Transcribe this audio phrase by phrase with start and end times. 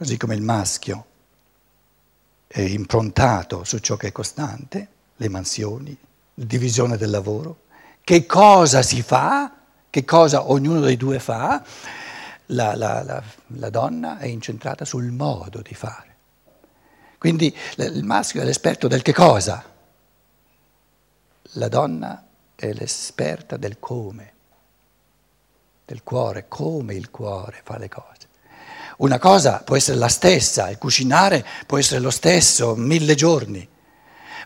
[0.00, 1.04] così come il maschio
[2.46, 5.94] è improntato su ciò che è costante, le mansioni,
[6.36, 7.64] la divisione del lavoro,
[8.02, 9.54] che cosa si fa,
[9.90, 11.62] che cosa ognuno dei due fa,
[12.46, 16.16] la, la, la, la donna è incentrata sul modo di fare.
[17.18, 19.62] Quindi il maschio è l'esperto del che cosa,
[21.42, 24.32] la donna è l'esperta del come,
[25.84, 28.28] del cuore, come il cuore fa le cose.
[29.00, 33.66] Una cosa può essere la stessa, il cucinare può essere lo stesso mille giorni,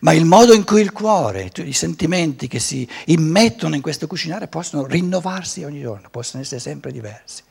[0.01, 4.47] ma il modo in cui il cuore, i sentimenti che si immettono in questo cucinare
[4.47, 7.43] possono rinnovarsi ogni giorno, possono essere sempre diversi.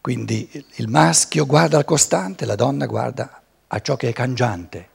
[0.00, 4.88] Quindi il maschio guarda al costante, la donna guarda a ciò che è cangiante,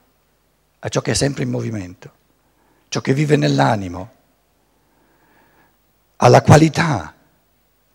[0.80, 2.12] a ciò che è sempre in movimento,
[2.88, 4.10] ciò che vive nell'animo,
[6.16, 7.14] alla qualità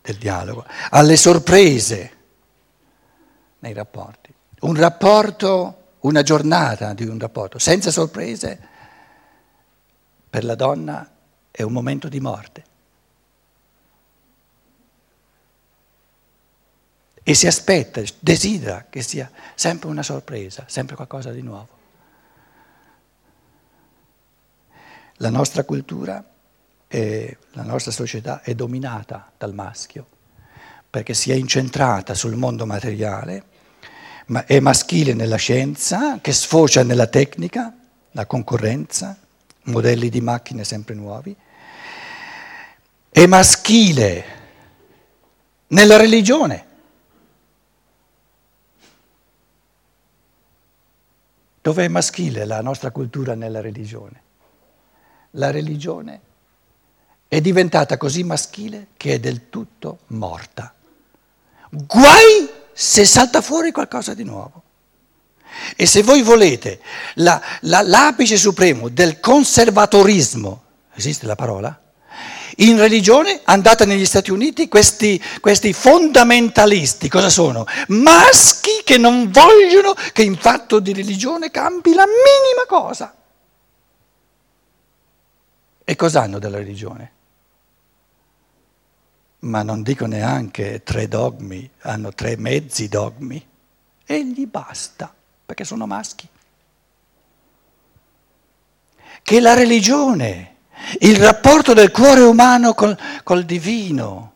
[0.04, 2.12] del dialogo, alle sorprese
[3.60, 4.34] nei rapporti.
[4.60, 8.68] Un rapporto, una giornata di un rapporto senza sorprese,
[10.28, 11.10] per la donna
[11.50, 12.64] è un momento di morte.
[17.22, 21.68] E si aspetta, desidera che sia sempre una sorpresa, sempre qualcosa di nuovo.
[25.14, 26.22] La nostra cultura
[26.94, 30.06] e la nostra società è dominata dal maschio,
[30.88, 33.46] perché si è incentrata sul mondo materiale,
[34.26, 37.76] ma è maschile nella scienza, che sfocia nella tecnica,
[38.12, 39.18] la concorrenza,
[39.62, 41.36] modelli di macchine sempre nuovi,
[43.10, 44.24] è maschile
[45.66, 46.66] nella religione.
[51.60, 54.22] Dove è maschile la nostra cultura nella religione?
[55.32, 56.20] La religione
[57.28, 60.72] è diventata così maschile che è del tutto morta.
[61.70, 64.62] Guai se salta fuori qualcosa di nuovo.
[65.76, 66.80] E se voi volete
[67.14, 70.62] la, la, l'apice supremo del conservatorismo,
[70.94, 71.78] esiste la parola?
[72.58, 77.64] In religione, andate negli Stati Uniti, questi, questi, fondamentalisti cosa sono?
[77.88, 83.12] Maschi che non vogliono che in fatto di religione cambi la minima cosa.
[85.82, 87.12] E cosa hanno della religione?
[89.44, 93.44] Ma non dico neanche tre dogmi, hanno tre mezzi dogmi,
[94.06, 95.12] e gli basta,
[95.44, 96.28] perché sono maschi.
[99.22, 100.56] Che la religione,
[101.00, 104.32] il rapporto del cuore umano col, col divino,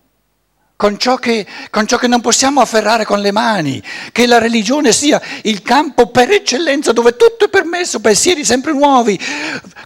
[0.77, 3.83] con ciò, che, con ciò, che, non possiamo afferrare con le mani,
[4.13, 9.19] che la religione sia il campo per eccellenza dove tutto è permesso, pensieri sempre nuovi,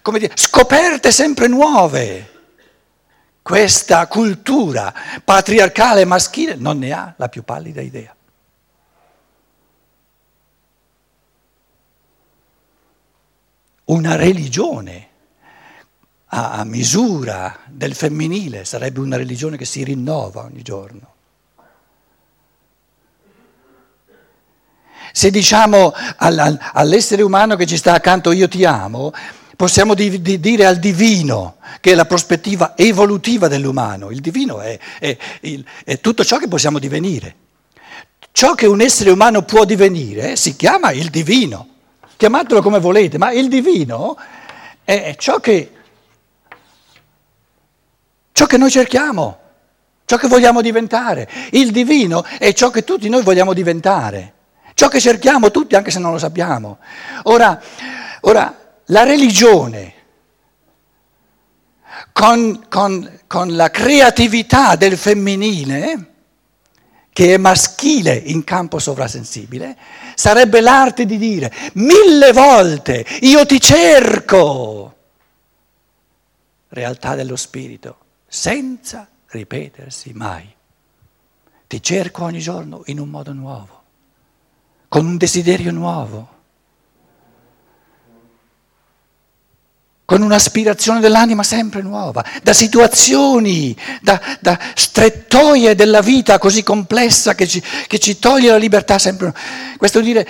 [0.02, 2.31] dire, scoperte sempre nuove
[3.42, 4.94] questa cultura
[5.24, 8.14] patriarcale maschile non ne ha la più pallida idea.
[13.84, 15.08] Una religione
[16.26, 21.10] a misura del femminile sarebbe una religione che si rinnova ogni giorno.
[25.12, 29.12] Se diciamo all'essere umano che ci sta accanto io ti amo,
[29.56, 34.10] possiamo di, di dire al divino, che è la prospettiva evolutiva dell'umano.
[34.10, 35.16] Il divino è, è,
[35.84, 37.36] è, tutto ciò che possiamo divenire.
[38.32, 41.68] Ciò che un essere umano può divenire si chiama il divino.
[42.16, 44.16] Chiamatelo come volete, ma il divino
[44.84, 45.72] è ciò che,
[48.32, 49.38] ciò che noi cerchiamo,
[50.04, 51.28] ciò che vogliamo diventare.
[51.50, 54.32] Il divino è ciò che tutti noi vogliamo diventare,
[54.74, 56.78] ciò che cerchiamo tutti anche se non lo sappiamo.
[57.24, 57.60] Ora,
[58.20, 58.61] ora
[58.92, 59.94] la religione
[62.12, 66.10] con, con, con, la creatività del femminile,
[67.10, 69.76] che è maschile in campo sovrasensibile,
[70.14, 74.96] sarebbe l'arte di dire mille volte io ti cerco,
[76.68, 80.54] realtà dello spirito, senza ripetersi mai.
[81.66, 83.82] Ti cerco ogni giorno in un modo nuovo,
[84.88, 86.31] con un desiderio nuovo.
[90.12, 97.48] Con un'aspirazione dell'anima sempre nuova, da situazioni, da, da strettoie della vita così complessa che
[97.48, 99.40] ci, che ci toglie la libertà sempre nuova.
[99.78, 100.28] Questo dire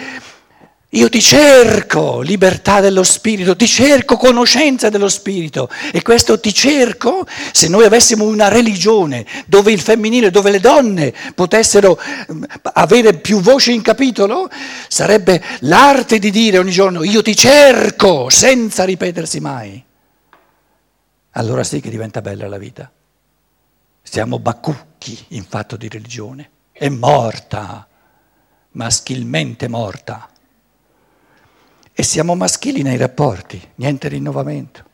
[0.94, 7.26] io ti cerco libertà dello spirito, ti cerco conoscenza dello spirito e questo ti cerco,
[7.52, 11.98] se noi avessimo una religione dove il femminile, dove le donne potessero
[12.30, 12.44] mm,
[12.74, 14.50] avere più voce in capitolo,
[14.88, 19.82] sarebbe l'arte di dire ogni giorno io ti cerco senza ripetersi mai.
[21.30, 22.90] Allora sì che diventa bella la vita.
[24.02, 27.86] Siamo bacucchi in fatto di religione, è morta
[28.72, 30.28] maschilmente morta.
[31.94, 34.90] E siamo maschili nei rapporti, niente rinnovamento.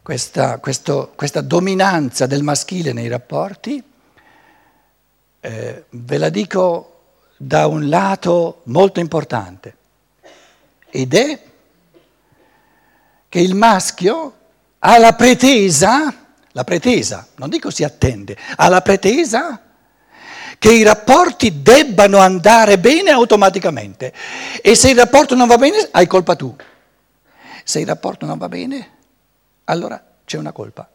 [0.00, 3.82] Questa, questo, questa dominanza del maschile nei rapporti,
[5.40, 7.00] eh, ve la dico
[7.36, 9.76] da un lato molto importante,
[10.88, 11.42] ed è
[13.28, 14.36] che il maschio
[14.78, 16.14] ha la pretesa,
[16.52, 19.71] la pretesa, non dico si attende, ha la pretesa
[20.62, 24.12] che i rapporti debbano andare bene automaticamente
[24.62, 26.54] e se il rapporto non va bene hai colpa tu.
[27.64, 28.90] Se il rapporto non va bene,
[29.64, 30.88] allora c'è una colpa.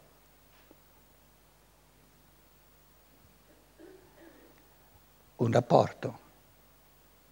[5.36, 6.18] Un rapporto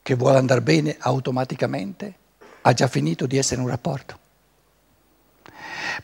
[0.02, 2.14] che vuole andare bene automaticamente
[2.60, 4.18] ha già finito di essere un rapporto.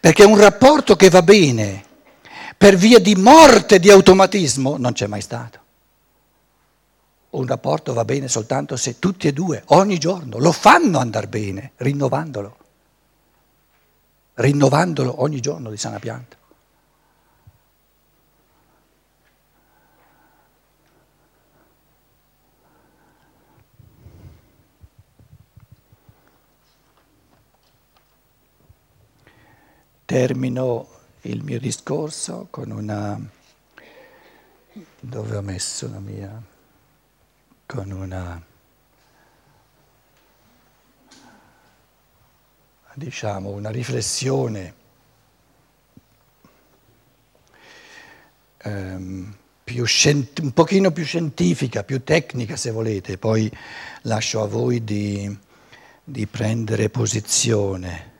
[0.00, 1.84] Perché un rapporto che va bene
[2.56, 5.60] per via di morte di automatismo non c'è mai stato.
[7.32, 11.72] Un rapporto va bene soltanto se tutti e due, ogni giorno, lo fanno andare bene,
[11.76, 12.56] rinnovandolo.
[14.34, 16.36] Rinnovandolo ogni giorno di sana pianta.
[30.04, 30.88] Termino
[31.22, 33.18] il mio discorso con una...
[35.00, 36.50] dove ho messo la mia...
[37.66, 38.50] con una...
[42.94, 44.74] diciamo una riflessione
[48.64, 53.50] um, un pochino più scientifica, più tecnica se volete, poi
[54.02, 55.34] lascio a voi di,
[56.04, 58.10] di prendere posizione.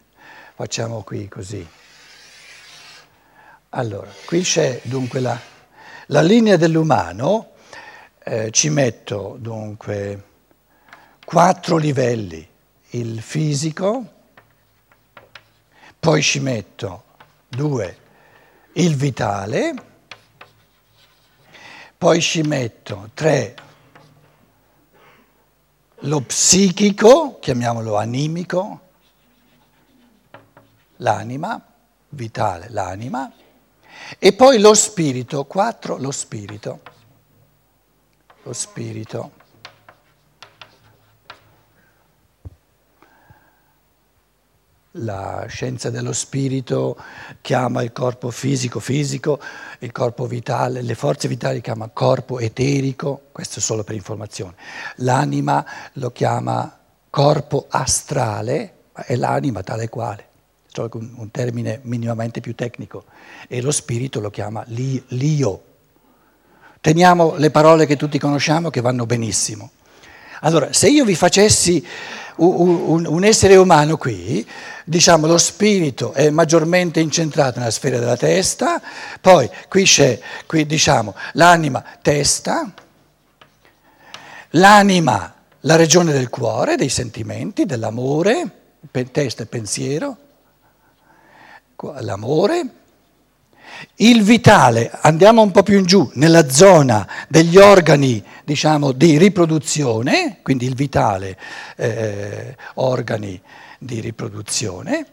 [0.55, 1.67] Facciamo qui così.
[3.71, 5.39] Allora, qui c'è dunque la,
[6.07, 7.52] la linea dell'umano,
[8.25, 10.25] eh, ci metto dunque
[11.25, 12.47] quattro livelli,
[12.91, 14.05] il fisico,
[15.99, 17.05] poi ci metto
[17.49, 17.97] due,
[18.75, 19.75] il vitale,
[21.97, 23.55] poi ci metto tre,
[26.01, 28.81] lo psichico, chiamiamolo animico,
[30.97, 31.61] l'anima,
[32.11, 33.33] vitale, l'anima,
[34.19, 36.92] e poi lo spirito, quattro, lo spirito.
[38.45, 39.41] Lo spirito.
[44.97, 46.99] La scienza dello spirito
[47.41, 49.41] chiama il corpo fisico fisico,
[49.79, 54.55] il corpo vitale, le forze vitali chiama corpo eterico, questo solo per informazione.
[54.97, 55.65] L'anima
[55.95, 56.79] lo chiama
[57.09, 60.29] corpo astrale, è l'anima tale quale
[60.73, 63.05] solo un termine minimamente più tecnico,
[63.47, 65.71] e lo spirito lo chiama l'io.
[66.83, 69.71] Teniamo le parole che tutti conosciamo che vanno benissimo.
[70.41, 71.87] Allora, se io vi facessi
[72.39, 74.45] un, un, essere umano qui,
[74.85, 78.83] diciamo lo spirito è maggiormente incentrato nella sfera della testa,
[79.21, 82.75] poi qui c'è, qui diciamo, l'anima testa,
[84.51, 88.51] l'anima la regione del cuore, dei sentimenti, dell'amore,
[89.13, 90.17] testa e pensiero,
[92.01, 92.82] l'amore,
[93.97, 100.39] il vitale, andiamo un po' più in giù, nella zona degli organi, diciamo, di riproduzione,
[100.43, 101.39] quindi il vitale,
[101.77, 103.41] eh, organi
[103.79, 105.07] di riproduzione.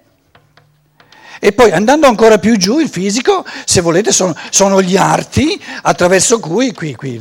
[1.40, 6.40] E poi andando ancora più giù, il fisico, se volete, sono, sono gli arti attraverso
[6.40, 7.20] cui qui, qui,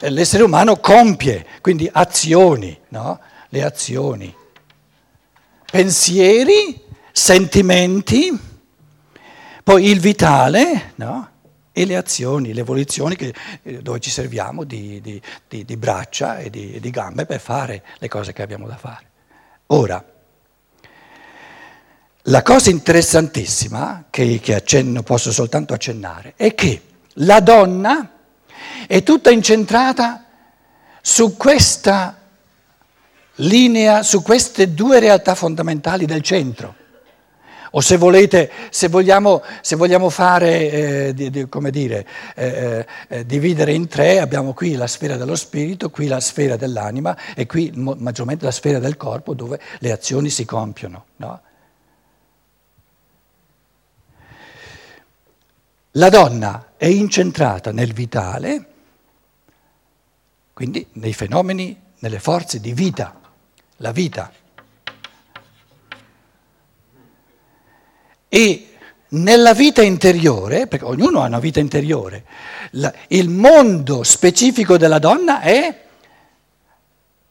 [0.00, 3.20] l'essere umano compie, quindi azioni, no?
[3.50, 4.34] le azioni,
[5.70, 6.80] pensieri,
[7.12, 8.50] sentimenti
[9.72, 11.30] poi il vitale no?
[11.72, 16.36] e le azioni, le evoluzioni che, eh, dove ci serviamo di, di, di, di braccia
[16.36, 19.06] e di, gambe per fare le cose che abbiamo da fare.
[19.68, 20.04] Ora,
[22.24, 26.82] la cosa interessantissima che, che accenno, posso soltanto accennare è che
[27.14, 28.10] la donna
[28.86, 30.26] è tutta incentrata
[31.00, 32.18] su questa
[33.36, 36.80] linea, su queste due realtà fondamentali del centro.
[37.74, 42.86] O se volete, se vogliamo, se vogliamo fare, eh, di, di, come dire, eh, eh,
[43.08, 47.46] eh, dividere in tre, abbiamo qui la sfera dello spirito, qui la sfera dell'anima e
[47.46, 51.04] qui maggiormente la sfera del corpo dove le azioni si compiono.
[51.16, 51.40] No?
[55.92, 58.66] La donna è incentrata nel vitale,
[60.52, 63.18] quindi nei fenomeni, nelle forze di vita,
[63.76, 64.30] la vita.
[68.34, 68.68] E
[69.08, 72.24] nella vita interiore, perché ognuno ha una vita interiore,
[73.08, 75.82] il mondo specifico della donna è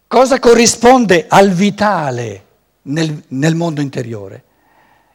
[0.05, 2.45] cosa corrisponde al vitale
[2.83, 4.43] nel, nel mondo interiore.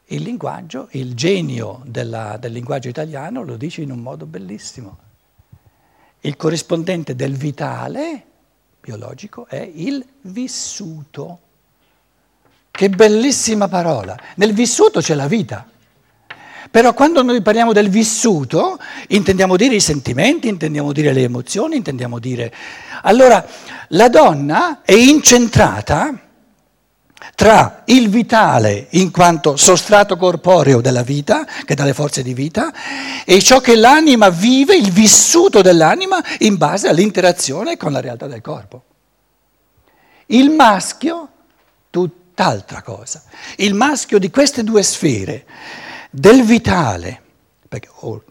[0.07, 4.99] Il linguaggio, il genio della, del linguaggio italiano lo dice in un modo bellissimo.
[6.23, 8.25] Il corrispondente del vitale
[8.81, 11.39] biologico è il vissuto.
[12.73, 14.19] Che bellissima parola.
[14.35, 15.75] Nel vissuto c'è la vita.
[16.77, 18.79] Però quando noi parliamo del vissuto,
[19.09, 22.53] intendiamo dire i sentimenti, intendiamo dire le emozioni, intendiamo dire...
[23.01, 23.43] Allora,
[23.89, 26.13] la donna è incentrata
[27.35, 32.71] tra il vitale in quanto sostrato corporeo della vita, che dà le forze di vita,
[33.25, 38.43] e ciò che l'anima vive, il vissuto dell'anima, in base all'interazione con la realtà del
[38.43, 38.85] corpo.
[40.27, 41.29] Il maschio,
[41.89, 43.23] tutt'altra cosa.
[43.57, 45.47] Il maschio di queste due sfere
[46.17, 47.21] del vitale,
[47.69, 48.25] perché oh,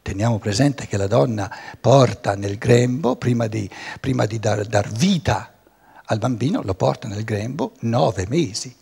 [0.00, 3.68] teniamo presente che la donna porta nel grembo, prima di,
[3.98, 5.54] prima di dar, dar vita
[6.04, 8.74] al bambino, lo porta nel grembo nove mesi.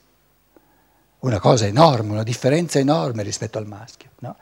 [1.20, 4.10] Una cosa enorme, una differenza enorme rispetto al maschio.
[4.18, 4.36] No?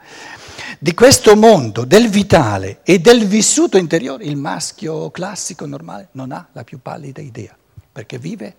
[0.79, 6.49] Di questo mondo del vitale e del vissuto interiore, il maschio classico normale non ha
[6.51, 7.55] la più pallida idea,
[7.89, 8.55] perché vive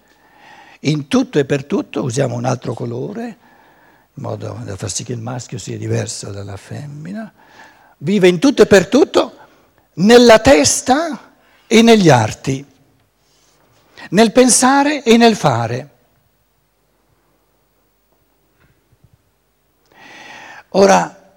[0.81, 3.37] in tutto e per tutto, usiamo un altro colore,
[4.17, 7.33] in modo da far sì che il maschio sia diverso dalla femmina,
[7.99, 9.39] vive in tutto e per tutto
[9.95, 11.35] nella testa
[11.67, 12.65] e negli arti,
[14.11, 15.91] nel pensare e nel fare.
[20.71, 21.35] Ora,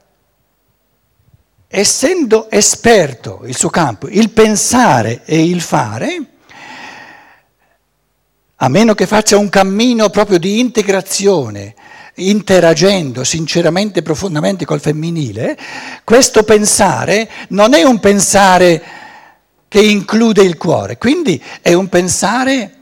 [1.67, 6.25] essendo esperto il suo campo, il pensare e il fare,
[8.55, 11.75] a meno che faccia un cammino proprio di integrazione,
[12.17, 15.57] interagendo sinceramente e profondamente col femminile,
[16.03, 18.83] questo pensare non è un pensare
[19.67, 22.73] che include il cuore, quindi è un pensare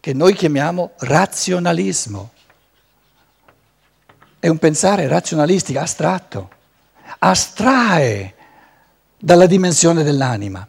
[0.00, 2.30] che noi chiamiamo razionalismo.
[4.40, 6.50] È un pensare razionalistico, astratto,
[7.20, 8.34] astrae
[9.16, 10.66] dalla dimensione dell'anima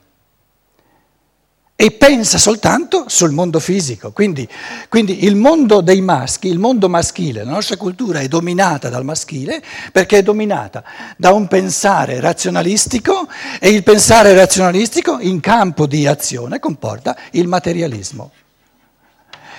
[1.75, 4.12] e pensa soltanto sul mondo fisico.
[4.12, 4.48] Quindi,
[4.89, 9.62] quindi, il mondo dei maschi, il mondo maschile, la nostra cultura è dominata dal maschile
[9.92, 10.84] perché è dominata
[11.18, 13.27] da un pensare razionalistico
[13.60, 18.32] e il pensare razionalistico in campo di azione comporta il materialismo.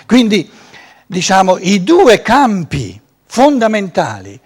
[0.06, 0.49] Quindi
[1.06, 4.38] diciamo i due campi fondamentali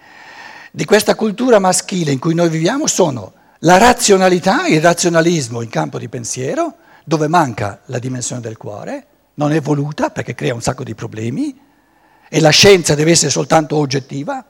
[0.71, 5.99] di questa cultura maschile in cui noi viviamo sono la razionalità, il razionalismo in campo
[5.99, 6.75] di pensiero,
[7.09, 11.59] dove manca la dimensione del cuore, non è voluta perché crea un sacco di problemi
[12.29, 14.45] e la scienza deve essere soltanto oggettiva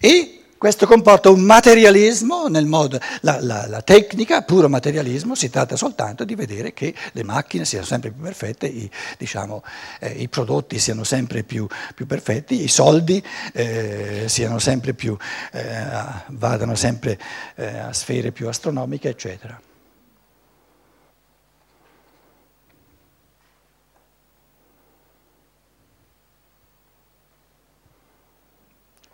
[0.00, 5.76] e questo comporta un materialismo nel modo, la, la, la, tecnica, puro materialismo, si tratta
[5.76, 9.62] soltanto di vedere che le macchine siano sempre più perfette, i, diciamo,
[10.00, 15.16] eh, i prodotti siano sempre più, più perfetti, i soldi eh, siano sempre più,
[15.52, 15.86] eh,
[16.28, 17.16] vadano sempre
[17.54, 19.60] eh, a sfere più astronomiche, eccetera.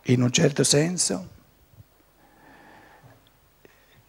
[0.04, 1.28] In un certo senso,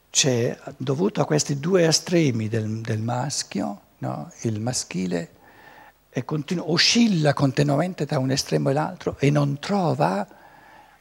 [0.10, 4.32] c'è, dovuto a questi due estremi del, del maschio, no?
[4.42, 5.32] il maschile
[6.26, 10.28] continu- oscilla continuamente tra un estremo e l'altro e non trova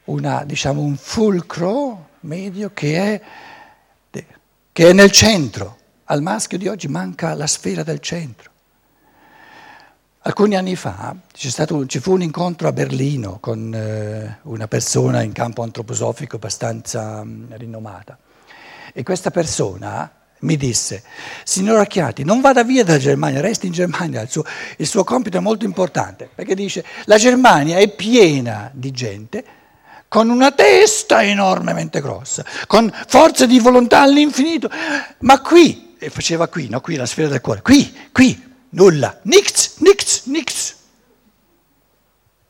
[0.05, 3.21] una, diciamo, un fulcro medio che
[4.11, 4.23] è,
[4.71, 5.77] che è nel centro.
[6.05, 8.50] Al maschio di oggi manca la sfera del centro.
[10.23, 15.31] Alcuni anni fa stato, ci fu un incontro a Berlino con eh, una persona in
[15.31, 18.19] campo antroposofico abbastanza mh, mm, rinomata.
[18.93, 20.11] E questa persona
[20.41, 21.01] mi disse,
[21.43, 24.43] signor Acchiati, non vada via dalla Germania, resti in Germania, il suo,
[24.77, 29.43] il suo compito è molto importante, perché dice, la Germania è piena di gente
[30.07, 34.69] con una testa enormemente grossa, con forze di volontà all'infinito,
[35.21, 39.77] ma qui, e faceva qui, no, qui la sfera del cuore, qui, qui, nulla, nichts,
[39.77, 40.75] nichts, nichts.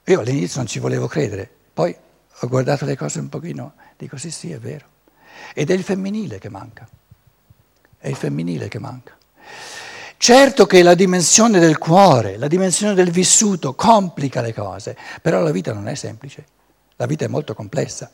[0.05, 1.95] Io all'inizio non ci volevo credere, poi
[2.39, 4.85] ho guardato le cose un pochino, dico sì sì è vero.
[5.53, 6.87] Ed è il femminile che manca,
[7.97, 9.15] è il femminile che manca.
[10.17, 15.51] Certo che la dimensione del cuore, la dimensione del vissuto complica le cose, però la
[15.51, 16.45] vita non è semplice,
[16.97, 18.11] la vita è molto complessa.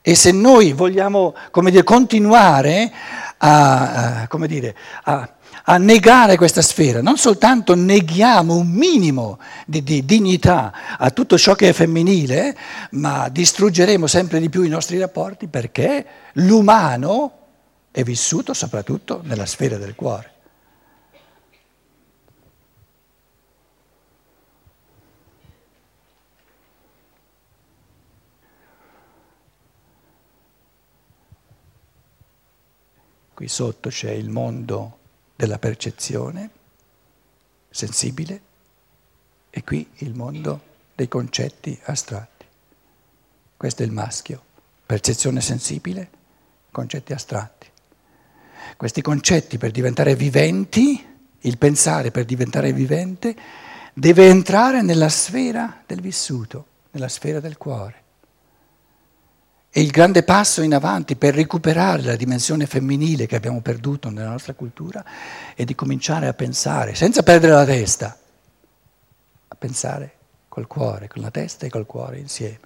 [0.00, 2.92] E se noi vogliamo, dire, continuare
[3.38, 5.34] a, a, dire, a,
[5.64, 11.54] a, negare questa sfera, non soltanto neghiamo un minimo di, di dignità a tutto ciò
[11.54, 12.56] che è femminile,
[12.92, 17.32] ma distruggeremo sempre di più i nostri rapporti perché l'umano
[17.90, 20.36] è vissuto soprattutto nella sfera del cuore.
[33.38, 34.98] Qui sotto c'è il mondo
[35.38, 36.50] della percezione
[37.70, 38.40] sensibile
[39.50, 40.60] e qui il mondo
[40.96, 42.44] dei concetti astratti.
[43.56, 44.42] Questo è il maschio,
[44.84, 46.10] percezione sensibile,
[46.72, 47.68] concetti astratti.
[48.76, 51.06] Questi concetti per diventare viventi,
[51.38, 53.36] il pensare per diventare vivente,
[53.94, 58.02] deve entrare nella sfera del vissuto, nella sfera del cuore.
[59.70, 64.30] E il grande passo in avanti per recuperare la dimensione femminile che abbiamo perduto nella
[64.30, 65.04] nostra cultura
[65.54, 68.16] è di cominciare a pensare, senza perdere la testa,
[69.48, 70.12] a pensare
[70.48, 72.60] col cuore, con la testa e col cuore insieme.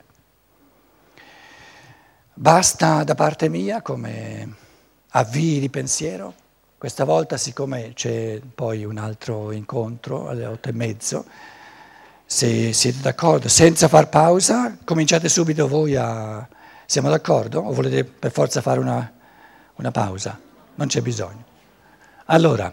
[2.34, 4.54] Basta da parte mia come
[5.08, 6.34] avvii di pensiero.
[6.78, 11.24] Questa volta, siccome c'è poi un altro incontro alle otto e mezzo,
[12.24, 16.48] se siete d'accordo, senza far pausa, cominciate subito voi a
[16.92, 17.58] siamo d'accordo?
[17.60, 19.10] O volete per forza fare una,
[19.76, 20.38] una pausa?
[20.74, 21.42] Non c'è bisogno.
[22.26, 22.70] Allora,